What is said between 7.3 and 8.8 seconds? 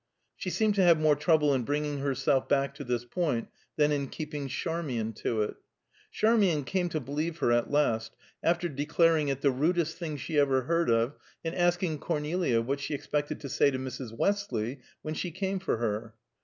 her at last, after